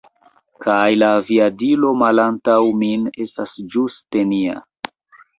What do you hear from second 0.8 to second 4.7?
la aviadilo malantaŭ min estas ĝuste nia